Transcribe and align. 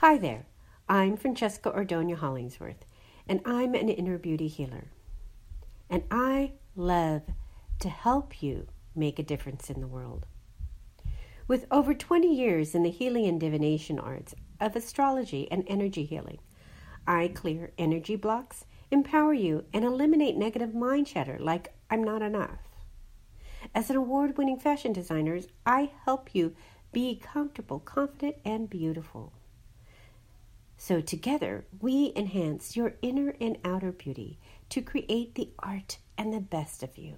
Hi 0.00 0.16
there, 0.16 0.46
I'm 0.88 1.18
Francesca 1.18 1.70
Ordonia 1.70 2.16
Hollingsworth, 2.16 2.86
and 3.28 3.42
I'm 3.44 3.74
an 3.74 3.90
inner 3.90 4.16
beauty 4.16 4.48
healer. 4.48 4.86
And 5.90 6.04
I 6.10 6.52
love 6.74 7.20
to 7.80 7.90
help 7.90 8.42
you 8.42 8.68
make 8.96 9.18
a 9.18 9.22
difference 9.22 9.68
in 9.68 9.82
the 9.82 9.86
world. 9.86 10.24
With 11.46 11.66
over 11.70 11.92
20 11.92 12.34
years 12.34 12.74
in 12.74 12.82
the 12.82 12.90
healing 12.90 13.26
and 13.26 13.38
divination 13.38 13.98
arts 13.98 14.34
of 14.58 14.74
astrology 14.74 15.46
and 15.50 15.64
energy 15.66 16.04
healing, 16.06 16.38
I 17.06 17.28
clear 17.28 17.72
energy 17.76 18.16
blocks, 18.16 18.64
empower 18.90 19.34
you, 19.34 19.66
and 19.70 19.84
eliminate 19.84 20.34
negative 20.34 20.74
mind 20.74 21.08
chatter 21.08 21.36
like 21.38 21.74
I'm 21.90 22.02
not 22.02 22.22
enough. 22.22 22.60
As 23.74 23.90
an 23.90 23.96
award 23.96 24.38
winning 24.38 24.58
fashion 24.58 24.94
designer, 24.94 25.40
I 25.66 25.90
help 26.06 26.34
you 26.34 26.56
be 26.90 27.16
comfortable, 27.16 27.80
confident, 27.80 28.36
and 28.46 28.70
beautiful. 28.70 29.34
So, 30.82 31.02
together, 31.02 31.66
we 31.78 32.10
enhance 32.16 32.74
your 32.74 32.94
inner 33.02 33.34
and 33.38 33.58
outer 33.66 33.92
beauty 33.92 34.38
to 34.70 34.80
create 34.80 35.34
the 35.34 35.50
art 35.58 35.98
and 36.16 36.32
the 36.32 36.40
best 36.40 36.82
of 36.82 36.96
you. 36.96 37.16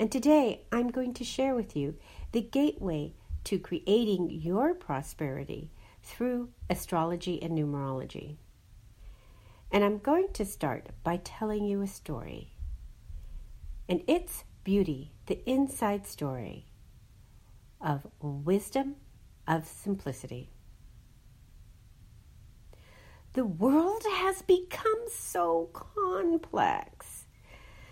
And 0.00 0.10
today, 0.10 0.62
I'm 0.72 0.90
going 0.90 1.14
to 1.14 1.22
share 1.22 1.54
with 1.54 1.76
you 1.76 1.94
the 2.32 2.40
gateway 2.40 3.14
to 3.44 3.60
creating 3.60 4.30
your 4.30 4.74
prosperity 4.74 5.70
through 6.02 6.48
astrology 6.68 7.40
and 7.40 7.56
numerology. 7.56 8.38
And 9.70 9.84
I'm 9.84 9.98
going 9.98 10.32
to 10.32 10.44
start 10.44 10.88
by 11.04 11.20
telling 11.22 11.64
you 11.64 11.82
a 11.82 11.86
story. 11.86 12.50
And 13.88 14.02
it's 14.08 14.42
beauty, 14.64 15.12
the 15.26 15.48
inside 15.48 16.04
story 16.04 16.66
of 17.80 18.08
wisdom, 18.20 18.96
of 19.46 19.68
simplicity. 19.68 20.50
The 23.34 23.44
world 23.44 24.04
has 24.08 24.42
become 24.42 25.06
so 25.10 25.68
complex. 25.72 27.24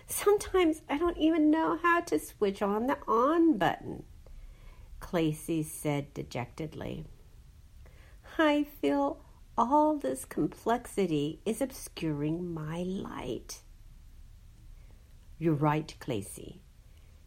Sometimes 0.07 0.81
I 0.89 0.97
don't 0.97 1.17
even 1.17 1.51
know 1.51 1.77
how 1.83 1.99
to 1.99 2.17
switch 2.17 2.61
on 2.61 2.87
the 2.87 2.97
on 3.09 3.57
button, 3.57 4.03
Clacy 5.01 5.65
said 5.65 6.13
dejectedly. 6.13 7.03
I 8.37 8.63
feel 8.63 9.19
all 9.57 9.97
this 9.97 10.23
complexity 10.23 11.41
is 11.45 11.61
obscuring 11.61 12.53
my 12.53 12.83
light. 12.83 13.63
You're 15.37 15.55
right, 15.55 15.93
Clacy. 15.99 16.59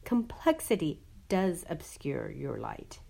Complexity 0.05 1.03
does 1.29 1.67
obscure 1.69 2.31
your 2.31 2.57
light. 2.57 3.01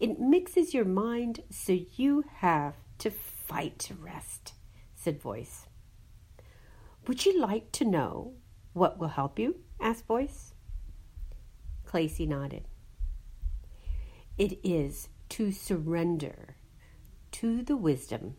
It 0.00 0.18
mixes 0.18 0.72
your 0.72 0.86
mind 0.86 1.40
so 1.50 1.78
you 1.96 2.24
have 2.36 2.76
to 2.98 3.10
fight 3.48 3.78
to 3.78 3.94
rest, 3.94 4.52
said 4.94 5.20
Voice. 5.20 5.66
Would 7.06 7.24
you 7.24 7.40
like 7.40 7.72
to 7.72 7.84
know 7.84 8.34
what 8.74 8.98
will 8.98 9.08
help 9.08 9.38
you? 9.38 9.56
asked 9.80 10.06
Voice. 10.06 10.52
Clacy 11.86 12.28
nodded. 12.28 12.68
It 14.36 14.58
is 14.62 15.08
to 15.30 15.50
surrender 15.50 16.56
to 17.32 17.62
the 17.62 17.76
wisdom 17.76 18.36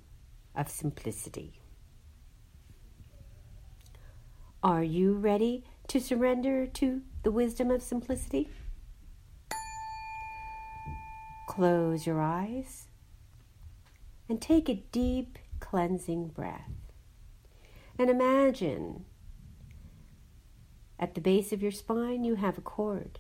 of 0.55 0.69
simplicity. 0.69 1.59
Are 4.61 4.83
you 4.83 5.13
ready 5.13 5.63
to 5.87 5.99
surrender 5.99 6.67
to 6.67 7.02
the 7.23 7.31
wisdom 7.31 7.71
of 7.71 7.81
simplicity? 7.81 8.49
Close 11.48 12.05
your 12.05 12.21
eyes 12.21 12.89
and 14.30 14.42
take 14.42 14.70
a 14.70 14.84
deep 14.92 15.40
cleansing 15.60 16.28
breath. 16.30 16.72
And 17.98 18.10
imagine 18.10 19.06
at 21.00 21.16
the 21.16 21.22
base 21.22 21.52
of 21.52 21.62
your 21.62 21.72
spine 21.72 22.23
you 22.23 22.36
have 22.36 22.58
a 22.58 22.62
cord. 22.62 23.20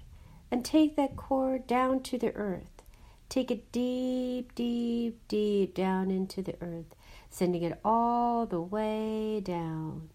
And 0.51 0.65
take 0.65 0.95
that 0.95 1.15
cord 1.15 1.67
down 1.67 2.01
to 2.03 2.17
the 2.17 2.33
earth. 2.33 2.81
Take 3.29 3.51
it 3.51 3.71
deep, 3.71 4.55
deep, 4.55 5.19
deep 5.27 5.75
down 5.75 6.09
into 6.09 6.41
the 6.41 6.55
earth, 6.61 6.95
sending 7.29 7.61
it 7.61 7.79
all 7.85 8.47
the 8.47 8.61
way 8.61 9.39
down 9.39 10.09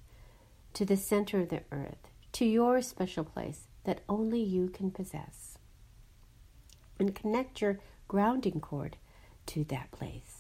to 0.73 0.85
the 0.85 0.97
center 0.97 1.41
of 1.41 1.51
the 1.51 1.63
earth, 1.71 2.09
to 2.33 2.45
your 2.45 2.83
special 2.83 3.23
place 3.23 3.69
that 3.85 4.01
only 4.09 4.43
you 4.43 4.69
can 4.69 4.91
possess. 4.91 5.57
And 6.99 7.15
connect 7.15 7.61
your 7.61 7.79
grounding 8.09 8.61
cord 8.61 8.97
to 9.47 9.63
that 9.65 9.93
place. 9.93 10.34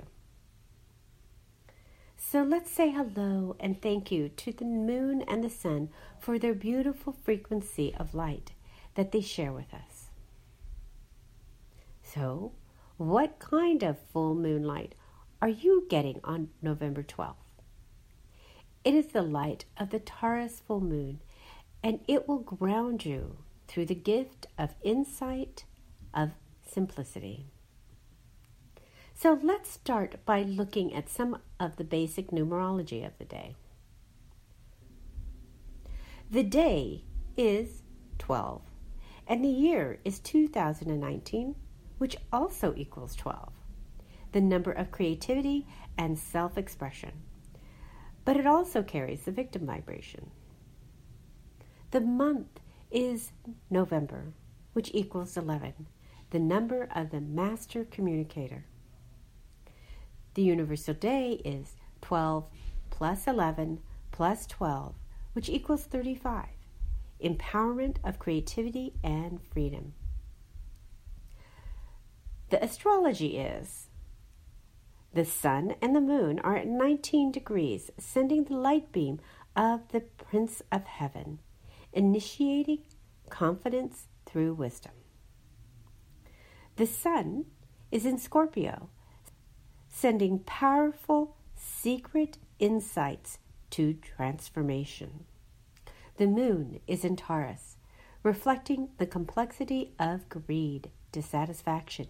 So 2.17 2.43
let's 2.43 2.71
say 2.71 2.91
hello 2.91 3.55
and 3.57 3.81
thank 3.81 4.11
you 4.11 4.27
to 4.27 4.51
the 4.51 4.65
moon 4.65 5.21
and 5.29 5.45
the 5.45 5.49
sun 5.49 5.91
for 6.19 6.37
their 6.37 6.53
beautiful 6.53 7.13
frequency 7.13 7.95
of 7.95 8.13
light 8.13 8.51
that 8.95 9.13
they 9.13 9.21
share 9.21 9.53
with 9.53 9.73
us. 9.73 9.90
So, 12.13 12.51
what 12.97 13.39
kind 13.39 13.83
of 13.83 13.97
full 14.11 14.35
moonlight 14.35 14.95
are 15.41 15.47
you 15.47 15.85
getting 15.89 16.19
on 16.23 16.49
November 16.61 17.03
12th? 17.03 17.35
It 18.83 18.93
is 18.93 19.07
the 19.07 19.21
light 19.21 19.65
of 19.77 19.91
the 19.91 19.99
Taurus 19.99 20.61
full 20.65 20.81
moon, 20.81 21.21
and 21.81 22.01
it 22.07 22.27
will 22.27 22.39
ground 22.39 23.05
you 23.05 23.37
through 23.67 23.85
the 23.85 23.95
gift 23.95 24.47
of 24.57 24.75
insight, 24.83 25.63
of 26.13 26.31
simplicity. 26.67 27.45
So 29.13 29.39
let's 29.41 29.69
start 29.71 30.25
by 30.25 30.41
looking 30.41 30.93
at 30.93 31.09
some 31.09 31.37
of 31.59 31.77
the 31.77 31.83
basic 31.83 32.31
numerology 32.31 33.05
of 33.05 33.17
the 33.19 33.25
day. 33.25 33.55
The 36.29 36.43
day 36.43 37.03
is 37.37 37.83
12, 38.17 38.63
and 39.27 39.45
the 39.45 39.49
year 39.49 39.99
is 40.03 40.19
2019, 40.19 41.55
which 42.01 42.17
also 42.33 42.73
equals 42.75 43.15
12, 43.15 43.53
the 44.31 44.41
number 44.41 44.71
of 44.71 44.89
creativity 44.89 45.67
and 45.99 46.17
self 46.17 46.57
expression. 46.57 47.11
But 48.25 48.37
it 48.37 48.47
also 48.47 48.81
carries 48.81 49.21
the 49.21 49.31
victim 49.31 49.67
vibration. 49.67 50.31
The 51.91 52.01
month 52.01 52.59
is 52.89 53.33
November, 53.69 54.33
which 54.73 54.89
equals 54.95 55.37
11, 55.37 55.85
the 56.31 56.39
number 56.39 56.87
of 56.95 57.11
the 57.11 57.21
master 57.21 57.85
communicator. 57.85 58.65
The 60.33 60.41
universal 60.41 60.95
day 60.95 61.33
is 61.45 61.75
12 62.01 62.45
plus 62.89 63.27
11 63.27 63.77
plus 64.11 64.47
12, 64.47 64.95
which 65.33 65.49
equals 65.49 65.83
35. 65.83 66.47
empowerment 67.23 67.97
of 68.03 68.17
creativity 68.17 68.93
and 69.03 69.39
freedom. 69.53 69.93
The 72.51 72.61
astrology 72.61 73.37
is 73.37 73.87
the 75.13 75.23
sun 75.23 75.75
and 75.81 75.95
the 75.95 76.01
moon 76.01 76.37
are 76.39 76.57
at 76.57 76.67
19 76.67 77.31
degrees, 77.31 77.91
sending 77.97 78.43
the 78.43 78.57
light 78.57 78.91
beam 78.91 79.21
of 79.55 79.87
the 79.93 80.01
Prince 80.01 80.61
of 80.69 80.83
Heaven, 80.83 81.39
initiating 81.93 82.79
confidence 83.29 84.07
through 84.25 84.53
wisdom. 84.53 84.91
The 86.75 86.85
sun 86.85 87.45
is 87.89 88.05
in 88.05 88.17
Scorpio, 88.17 88.89
sending 89.87 90.39
powerful 90.39 91.37
secret 91.55 92.37
insights 92.59 93.37
to 93.69 93.93
transformation. 93.93 95.23
The 96.17 96.27
moon 96.27 96.81
is 96.85 97.05
in 97.05 97.15
Taurus, 97.15 97.77
reflecting 98.23 98.89
the 98.97 99.07
complexity 99.07 99.93
of 99.97 100.27
greed, 100.27 100.91
dissatisfaction, 101.13 102.07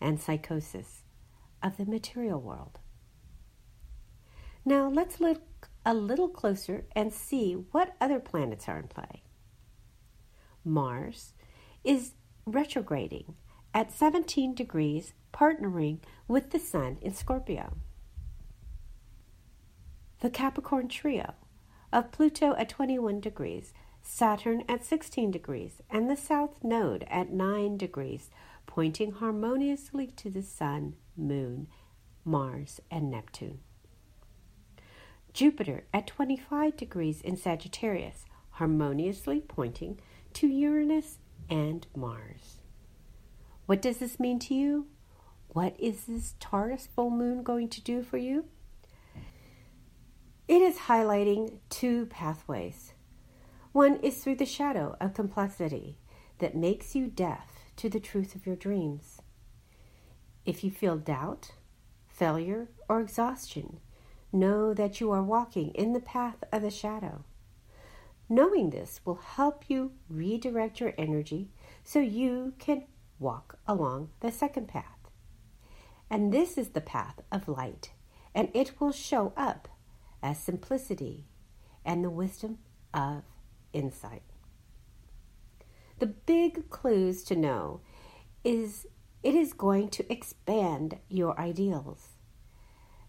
and 0.00 0.20
psychosis 0.20 1.02
of 1.62 1.76
the 1.76 1.86
material 1.86 2.40
world. 2.40 2.78
Now 4.64 4.88
let's 4.88 5.20
look 5.20 5.68
a 5.84 5.94
little 5.94 6.28
closer 6.28 6.84
and 6.94 7.12
see 7.12 7.54
what 7.54 7.96
other 8.00 8.20
planets 8.20 8.68
are 8.68 8.78
in 8.78 8.88
play. 8.88 9.22
Mars 10.64 11.32
is 11.84 12.12
retrograding 12.44 13.34
at 13.72 13.92
17 13.92 14.54
degrees, 14.54 15.12
partnering 15.32 15.98
with 16.26 16.50
the 16.50 16.58
Sun 16.58 16.98
in 17.00 17.14
Scorpio. 17.14 17.76
The 20.20 20.30
Capricorn 20.30 20.88
trio 20.88 21.34
of 21.92 22.12
Pluto 22.12 22.54
at 22.56 22.68
21 22.68 23.20
degrees, 23.20 23.72
Saturn 24.02 24.64
at 24.68 24.84
16 24.84 25.30
degrees, 25.30 25.80
and 25.90 26.10
the 26.10 26.16
South 26.16 26.56
Node 26.62 27.06
at 27.10 27.30
9 27.30 27.76
degrees, 27.76 28.30
pointing 28.68 29.12
harmoniously 29.12 30.06
to 30.06 30.30
the 30.30 30.42
Sun, 30.42 30.94
Moon, 31.16 31.66
Mars, 32.24 32.80
and 32.90 33.10
Neptune. 33.10 33.58
Jupiter 35.32 35.86
at 35.92 36.06
25 36.06 36.76
degrees 36.76 37.20
in 37.22 37.36
Sagittarius, 37.36 38.26
harmoniously 38.50 39.40
pointing 39.40 39.98
to 40.34 40.46
Uranus 40.46 41.18
and 41.48 41.86
Mars. 41.96 42.58
What 43.66 43.80
does 43.82 43.96
this 43.98 44.20
mean 44.20 44.38
to 44.40 44.54
you? 44.54 44.86
What 45.48 45.74
is 45.80 46.04
this 46.04 46.34
Taurus 46.38 46.86
full 46.94 47.10
moon 47.10 47.42
going 47.42 47.70
to 47.70 47.80
do 47.80 48.02
for 48.02 48.18
you? 48.18 48.44
It 50.46 50.60
is 50.60 50.76
highlighting 50.76 51.58
two 51.70 52.06
pathways. 52.06 52.92
One 53.72 53.96
is 53.96 54.22
through 54.22 54.36
the 54.36 54.46
shadow 54.46 54.96
of 55.00 55.14
complexity 55.14 55.98
that 56.38 56.54
makes 56.54 56.94
you 56.94 57.06
deaf 57.06 57.57
to 57.78 57.88
the 57.88 58.00
truth 58.00 58.34
of 58.34 58.46
your 58.46 58.56
dreams. 58.56 59.22
If 60.44 60.62
you 60.62 60.70
feel 60.70 60.96
doubt, 60.96 61.52
failure, 62.06 62.68
or 62.88 63.00
exhaustion, 63.00 63.80
know 64.32 64.74
that 64.74 65.00
you 65.00 65.10
are 65.12 65.22
walking 65.22 65.70
in 65.70 65.92
the 65.92 66.00
path 66.00 66.42
of 66.52 66.62
the 66.62 66.70
shadow. 66.70 67.24
Knowing 68.28 68.70
this 68.70 69.00
will 69.04 69.16
help 69.36 69.64
you 69.68 69.92
redirect 70.10 70.80
your 70.80 70.92
energy 70.98 71.50
so 71.84 71.98
you 71.98 72.52
can 72.58 72.84
walk 73.18 73.58
along 73.66 74.10
the 74.20 74.30
second 74.30 74.68
path. 74.68 74.98
And 76.10 76.32
this 76.32 76.58
is 76.58 76.70
the 76.70 76.80
path 76.80 77.20
of 77.30 77.48
light, 77.48 77.92
and 78.34 78.48
it 78.54 78.80
will 78.80 78.92
show 78.92 79.32
up 79.36 79.68
as 80.22 80.38
simplicity 80.38 81.26
and 81.84 82.04
the 82.04 82.10
wisdom 82.10 82.58
of 82.92 83.22
insight. 83.72 84.22
The 85.98 86.06
big 86.06 86.70
clues 86.70 87.22
to 87.24 87.36
know 87.36 87.80
is 88.44 88.86
it 89.22 89.34
is 89.34 89.52
going 89.52 89.88
to 89.90 90.12
expand 90.12 90.98
your 91.08 91.38
ideals. 91.38 92.10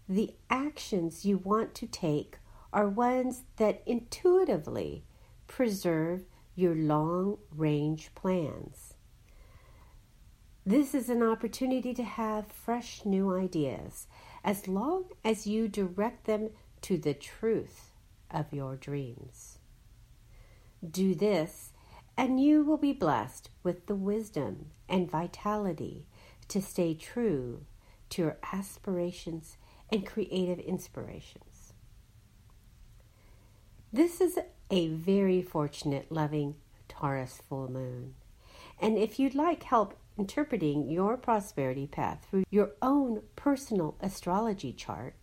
The 0.08 0.34
actions 0.48 1.24
you 1.24 1.38
want 1.38 1.74
to 1.76 1.86
take 1.86 2.38
are 2.72 2.88
ones 2.88 3.42
that 3.56 3.82
intuitively 3.86 5.04
preserve 5.46 6.24
your 6.56 6.74
long 6.74 7.38
range 7.54 8.10
plans. 8.14 8.94
This 10.66 10.94
is 10.94 11.08
an 11.08 11.22
opportunity 11.22 11.94
to 11.94 12.02
have 12.02 12.48
fresh 12.48 13.04
new 13.04 13.34
ideas 13.34 14.06
as 14.44 14.68
long 14.68 15.04
as 15.24 15.46
you 15.46 15.68
direct 15.68 16.26
them 16.26 16.50
to 16.82 16.98
the 16.98 17.14
truth 17.14 17.92
of 18.30 18.52
your 18.52 18.76
dreams. 18.76 19.58
Do 20.88 21.14
this, 21.14 21.69
and 22.20 22.38
you 22.38 22.62
will 22.62 22.76
be 22.76 22.92
blessed 22.92 23.48
with 23.62 23.86
the 23.86 23.94
wisdom 23.94 24.66
and 24.90 25.10
vitality 25.10 26.04
to 26.48 26.60
stay 26.60 26.92
true 26.92 27.64
to 28.10 28.20
your 28.20 28.36
aspirations 28.52 29.56
and 29.90 30.06
creative 30.06 30.58
inspirations. 30.58 31.72
This 33.90 34.20
is 34.20 34.38
a 34.70 34.88
very 34.88 35.40
fortunate, 35.40 36.12
loving 36.12 36.56
Taurus 36.90 37.40
full 37.48 37.70
moon. 37.70 38.12
And 38.78 38.98
if 38.98 39.18
you'd 39.18 39.34
like 39.34 39.62
help 39.62 39.98
interpreting 40.18 40.90
your 40.90 41.16
prosperity 41.16 41.86
path 41.86 42.26
through 42.28 42.44
your 42.50 42.72
own 42.82 43.22
personal 43.34 43.96
astrology 44.02 44.74
chart, 44.74 45.14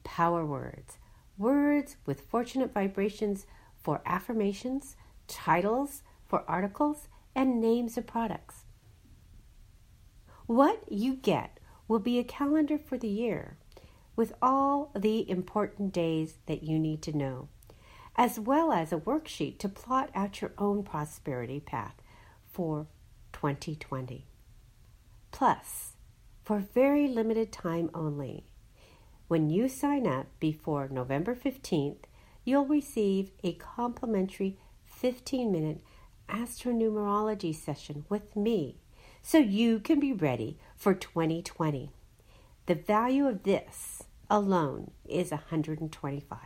power 0.03 0.45
words. 0.45 0.99
Words 1.39 1.97
with 2.05 2.21
fortunate 2.21 2.71
vibrations 2.71 3.47
for 3.81 4.03
affirmations, 4.05 4.95
titles 5.27 6.03
for 6.27 6.47
articles, 6.47 7.07
and 7.33 7.59
names 7.59 7.97
of 7.97 8.05
products. 8.05 8.65
What 10.45 10.83
you 10.87 11.15
get 11.15 11.59
will 11.87 11.97
be 11.97 12.19
a 12.19 12.23
calendar 12.23 12.77
for 12.77 12.99
the 12.99 13.09
year 13.09 13.57
with 14.21 14.33
all 14.39 14.91
the 14.95 15.27
important 15.27 15.91
days 15.91 16.35
that 16.45 16.61
you 16.61 16.77
need 16.77 17.01
to 17.01 17.17
know, 17.17 17.47
as 18.15 18.39
well 18.39 18.71
as 18.71 18.93
a 18.93 18.97
worksheet 18.97 19.57
to 19.57 19.67
plot 19.67 20.11
out 20.13 20.41
your 20.41 20.51
own 20.59 20.83
prosperity 20.83 21.59
path 21.59 21.95
for 22.51 22.85
2020. 23.33 24.27
Plus, 25.31 25.93
for 26.43 26.59
very 26.59 27.07
limited 27.07 27.51
time 27.51 27.89
only, 27.95 28.45
when 29.27 29.49
you 29.49 29.67
sign 29.67 30.05
up 30.05 30.27
before 30.39 30.87
November 30.87 31.33
15th, 31.33 32.03
you'll 32.45 32.67
receive 32.67 33.31
a 33.43 33.53
complimentary 33.53 34.59
15 34.85 35.51
minute 35.51 35.81
astronumerology 36.29 37.55
session 37.55 38.05
with 38.07 38.35
me 38.35 38.77
so 39.23 39.39
you 39.39 39.79
can 39.79 39.99
be 39.99 40.13
ready 40.13 40.59
for 40.75 40.93
2020. 40.93 41.89
The 42.67 42.75
value 42.75 43.25
of 43.25 43.41
this 43.41 44.03
alone 44.31 44.89
is 45.07 45.29
125. 45.31 46.39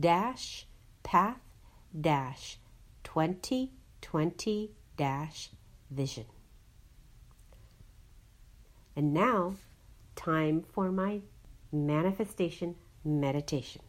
dash 0.00 0.66
path 1.02 1.40
dash 2.00 2.58
2020 3.02 4.70
dash 4.96 5.50
vision. 5.90 6.24
And 8.96 9.12
now, 9.12 9.56
time 10.14 10.64
for 10.72 10.92
my 10.92 11.22
manifestation 11.72 12.76
meditation. 13.04 13.82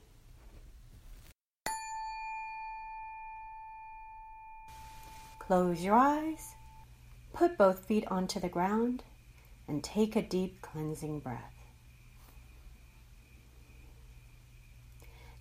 Close 5.47 5.83
your 5.83 5.93
eyes, 5.93 6.55
put 7.31 7.55
both 7.55 7.85
feet 7.85 8.07
onto 8.07 8.39
the 8.39 8.49
ground, 8.49 9.03
and 9.67 9.83
take 9.83 10.15
a 10.15 10.21
deep 10.23 10.59
cleansing 10.63 11.19
breath. 11.19 11.53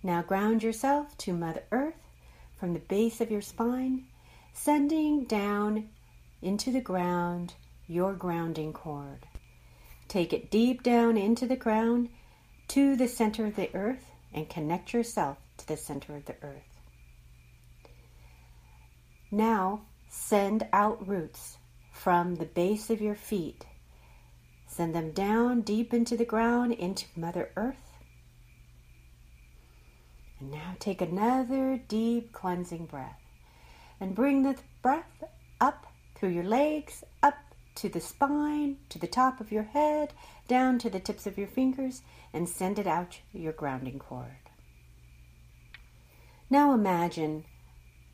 Now 0.03 0.21
ground 0.21 0.61
yourself 0.61 1.17
to 1.17 1.33
Mother 1.33 1.63
Earth 1.71 1.95
from 2.59 2.73
the 2.73 2.79
base 2.79 3.19
of 3.19 3.31
your 3.31 3.41
spine, 3.41 4.05
sending 4.53 5.23
down 5.23 5.89
into 6.39 6.71
the 6.71 6.81
ground 6.81 7.55
your 7.87 8.13
grounding 8.13 8.73
cord. 8.73 9.25
Take 10.07 10.33
it 10.33 10.51
deep 10.51 10.83
down 10.83 11.17
into 11.17 11.47
the 11.47 11.55
ground 11.55 12.09
to 12.67 12.95
the 12.95 13.07
center 13.07 13.47
of 13.47 13.55
the 13.55 13.75
earth 13.75 14.11
and 14.31 14.47
connect 14.47 14.93
yourself 14.93 15.37
to 15.57 15.67
the 15.67 15.77
center 15.77 16.15
of 16.15 16.25
the 16.25 16.35
earth. 16.43 16.79
Now 19.31 19.81
send 20.15 20.65
out 20.71 21.07
roots 21.07 21.57
from 21.91 22.35
the 22.35 22.45
base 22.45 22.89
of 22.89 23.01
your 23.01 23.15
feet. 23.15 23.65
Send 24.65 24.95
them 24.95 25.11
down 25.11 25.61
deep 25.61 25.93
into 25.93 26.15
the 26.17 26.25
ground 26.25 26.71
into 26.73 27.05
Mother 27.15 27.51
Earth. 27.55 27.91
And 30.39 30.51
now 30.51 30.75
take 30.79 31.01
another 31.01 31.79
deep 31.87 32.31
cleansing 32.31 32.85
breath 32.85 33.21
and 33.99 34.15
bring 34.15 34.43
the 34.43 34.55
breath 34.81 35.23
up 35.61 35.85
through 36.15 36.29
your 36.29 36.43
legs, 36.43 37.03
up 37.21 37.37
to 37.75 37.89
the 37.89 38.01
spine, 38.01 38.77
to 38.89 38.97
the 38.97 39.07
top 39.07 39.39
of 39.41 39.51
your 39.51 39.63
head, 39.63 40.13
down 40.47 40.79
to 40.79 40.89
the 40.89 40.99
tips 40.99 41.27
of 41.27 41.37
your 41.37 41.47
fingers, 41.47 42.01
and 42.33 42.47
send 42.47 42.79
it 42.79 42.87
out 42.87 43.19
your 43.33 43.53
grounding 43.53 43.99
cord. 43.99 44.49
Now 46.49 46.73
imagine 46.73 47.43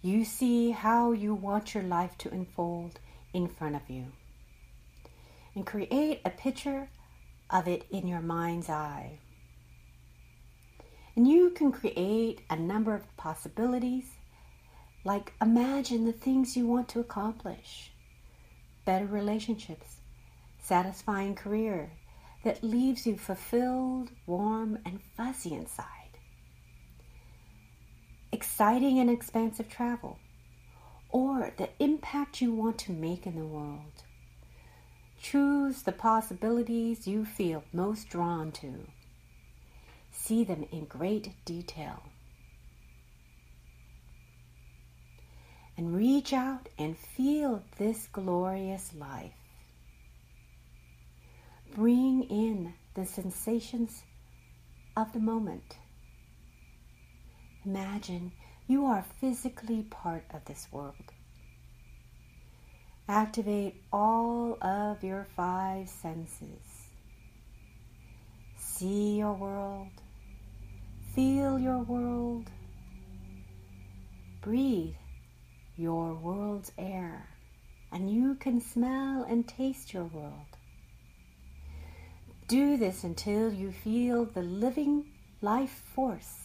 you 0.02 0.26
see 0.26 0.72
how 0.72 1.12
you 1.12 1.36
want 1.36 1.76
your 1.76 1.84
life 1.84 2.18
to 2.20 2.32
unfold 2.32 3.00
in 3.34 3.48
front 3.48 3.76
of 3.76 3.88
you. 3.88 4.08
And 5.54 5.66
create 5.66 6.22
a 6.26 6.30
picture 6.30 6.90
of 7.50 7.68
it 7.68 7.86
in 7.92 8.08
your 8.08 8.22
mind's 8.22 8.70
eye. 8.70 9.20
And 11.16 11.28
you 11.28 11.50
can 11.52 11.72
create 11.72 12.42
a 12.50 12.56
number 12.56 12.96
of 12.96 13.16
possibilities, 13.18 14.06
like 15.04 15.34
imagine 15.42 16.06
the 16.06 16.14
things 16.14 16.56
you 16.56 16.66
want 16.66 16.88
to 16.90 17.00
accomplish 17.00 17.92
better 18.84 19.06
relationships, 19.06 19.98
satisfying 20.60 21.36
career 21.36 21.92
that 22.44 22.64
leaves 22.64 23.06
you 23.06 23.16
fulfilled, 23.16 24.10
warm, 24.26 24.80
and 24.86 25.00
fuzzy 25.16 25.54
inside. 25.54 26.01
Exciting 28.32 29.00
and 29.00 29.10
expansive 29.10 29.70
travel, 29.70 30.20
or 31.10 31.52
the 31.58 31.70
impact 31.80 32.42
you 32.42 32.54
want 32.54 32.78
to 32.80 32.92
make 32.92 33.26
in 33.26 33.36
the 33.36 33.46
world. 33.46 34.04
Choose 35.22 35.84
the 35.84 35.92
possibilities 35.92 37.08
you 37.08 37.26
feel 37.26 37.64
most 37.74 38.10
drawn 38.10 38.52
to. 38.54 38.88
See 40.12 40.44
them 40.44 40.66
in 40.72 40.86
great 40.86 41.34
detail. 41.46 42.04
and 45.82 45.96
reach 45.96 46.32
out 46.32 46.70
and 46.78 46.96
feel 46.96 47.64
this 47.80 48.08
glorious 48.12 48.94
life. 48.94 49.34
Bring 51.74 52.22
in 52.24 52.74
the 52.94 53.06
sensations 53.06 54.04
of 54.96 55.12
the 55.12 55.20
moment. 55.20 55.78
Imagine 57.66 58.32
you 58.68 58.86
are 58.86 59.06
physically 59.20 59.84
part 59.84 60.24
of 60.34 60.46
this 60.46 60.68
world. 60.72 60.96
Activate 63.08 63.76
all 63.94 64.58
of 64.62 65.04
your 65.04 65.28
five 65.36 65.88
senses. 65.88 66.88
See 68.58 69.18
your 69.18 69.34
world. 69.34 69.92
Feel 71.14 71.60
your 71.60 71.80
world. 71.80 72.50
Breathe 74.42 74.96
your 75.78 76.16
world's 76.16 76.72
air, 76.80 77.28
and 77.92 78.10
you 78.10 78.36
can 78.36 78.60
smell 78.60 79.24
and 79.24 79.48
taste 79.48 79.94
your 79.94 80.06
world. 80.06 80.58
Do 82.48 82.76
this 82.78 83.04
until 83.04 83.54
you 83.54 83.72
feel 83.72 84.26
the 84.26 84.42
living 84.42 85.06
life 85.42 85.84
force 85.94 86.41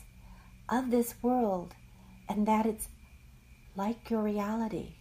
of 0.69 0.91
this 0.91 1.15
world 1.23 1.75
and 2.29 2.47
that 2.47 2.67
it's 2.67 2.89
like 3.77 4.11
your 4.11 4.23
reality. 4.23 4.95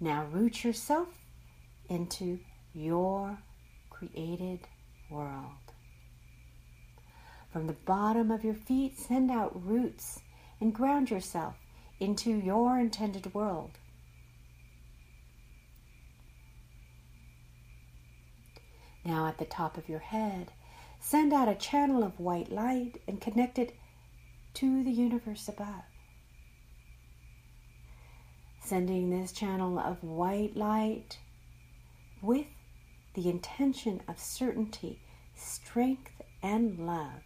Now 0.00 0.26
root 0.30 0.64
yourself 0.64 1.08
into 1.88 2.38
your 2.72 3.38
created 3.90 4.60
world. 5.10 5.52
From 7.52 7.66
the 7.66 7.72
bottom 7.72 8.30
of 8.30 8.44
your 8.44 8.54
feet, 8.54 8.98
send 8.98 9.30
out 9.30 9.66
roots 9.66 10.20
and 10.60 10.74
ground 10.74 11.10
yourself 11.10 11.54
into 11.98 12.30
your 12.30 12.78
intended 12.78 13.32
world. 13.34 13.78
Now, 19.04 19.28
at 19.28 19.38
the 19.38 19.44
top 19.44 19.78
of 19.78 19.88
your 19.88 20.00
head, 20.00 20.52
send 21.06 21.32
out 21.32 21.46
a 21.46 21.54
channel 21.54 22.02
of 22.02 22.18
white 22.18 22.50
light 22.50 23.00
and 23.06 23.20
connect 23.20 23.60
it 23.60 23.76
to 24.54 24.82
the 24.82 24.90
universe 24.90 25.46
above. 25.46 25.84
Sending 28.60 29.08
this 29.08 29.30
channel 29.30 29.78
of 29.78 30.02
white 30.02 30.56
light 30.56 31.20
with 32.20 32.46
the 33.14 33.30
intention 33.30 34.02
of 34.08 34.18
certainty, 34.18 34.98
strength, 35.36 36.10
and 36.42 36.76
love 36.84 37.22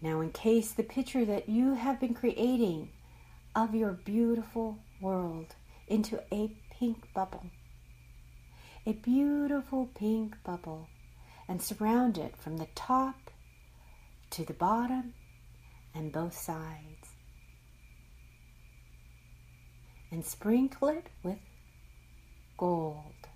Now 0.00 0.22
encase 0.22 0.72
the 0.72 0.82
picture 0.82 1.26
that 1.26 1.48
you 1.48 1.74
have 1.74 2.00
been 2.00 2.14
creating 2.14 2.88
of 3.54 3.74
your 3.74 3.92
beautiful 3.92 4.78
world 5.00 5.56
into 5.88 6.22
a 6.32 6.56
pink 6.80 7.12
bubble. 7.12 7.44
A 8.86 8.94
beautiful 8.94 9.90
pink 9.94 10.42
bubble 10.42 10.88
and 11.46 11.60
surround 11.60 12.16
it 12.16 12.34
from 12.38 12.56
the 12.56 12.68
top 12.74 13.30
to 14.30 14.46
the 14.46 14.54
bottom 14.54 15.12
and 15.94 16.10
both 16.10 16.34
sides. 16.34 17.10
And 20.10 20.24
sprinkle 20.24 20.88
it 20.88 21.08
with 21.22 21.38
gold. 22.56 23.28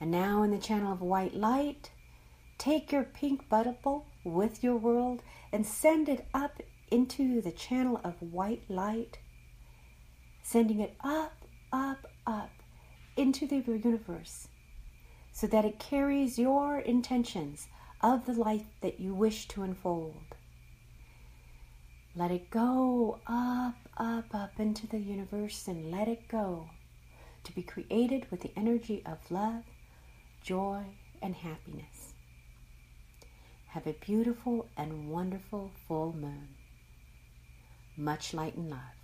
And 0.00 0.10
now 0.10 0.42
in 0.42 0.50
the 0.50 0.58
channel 0.58 0.94
of 0.94 1.02
white 1.02 1.34
light, 1.34 1.90
take 2.56 2.90
your 2.90 3.04
pink 3.04 3.50
bubble 3.50 4.06
with 4.24 4.64
your 4.64 4.76
world 4.76 5.22
and 5.52 5.66
send 5.66 6.08
it 6.08 6.26
up 6.32 6.62
into 6.92 7.40
the 7.40 7.52
channel 7.52 8.00
of 8.04 8.20
white 8.20 8.62
light, 8.68 9.18
sending 10.42 10.80
it 10.80 10.94
up 11.02 11.42
up, 11.72 12.06
up 12.26 12.50
into 13.16 13.46
the 13.46 13.56
universe 13.56 14.48
so 15.32 15.46
that 15.46 15.64
it 15.64 15.78
carries 15.78 16.38
your 16.38 16.78
intentions 16.78 17.68
of 18.02 18.26
the 18.26 18.32
life 18.32 18.66
that 18.82 19.00
you 19.00 19.14
wish 19.14 19.48
to 19.48 19.62
unfold. 19.62 20.36
Let 22.14 22.30
it 22.30 22.50
go 22.50 23.20
up, 23.26 23.76
up, 23.96 24.34
up 24.34 24.60
into 24.60 24.86
the 24.86 24.98
universe 24.98 25.66
and 25.66 25.90
let 25.90 26.08
it 26.08 26.28
go 26.28 26.68
to 27.44 27.54
be 27.54 27.62
created 27.62 28.26
with 28.30 28.42
the 28.42 28.52
energy 28.54 29.02
of 29.06 29.18
love, 29.30 29.64
joy, 30.42 30.84
and 31.22 31.34
happiness. 31.34 32.12
Have 33.68 33.86
a 33.86 33.94
beautiful 33.94 34.68
and 34.76 35.08
wonderful 35.08 35.70
full 35.88 36.12
moon. 36.12 36.48
Much 37.96 38.32
light 38.32 38.56
and 38.56 38.70
love. 38.70 39.01